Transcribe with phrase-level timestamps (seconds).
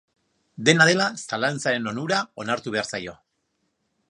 [0.69, 3.19] Dena dela, zalantzaren onura onartu behar zaio.